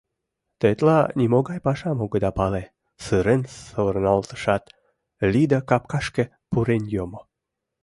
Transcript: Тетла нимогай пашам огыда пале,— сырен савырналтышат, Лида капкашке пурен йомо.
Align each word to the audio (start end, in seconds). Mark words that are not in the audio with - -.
Тетла 0.59 0.99
нимогай 1.19 1.59
пашам 1.65 1.97
огыда 2.05 2.31
пале,— 2.37 2.63
сырен 3.03 3.41
савырналтышат, 3.67 4.63
Лида 5.31 5.59
капкашке 5.69 6.23
пурен 6.49 6.83
йомо. 6.93 7.21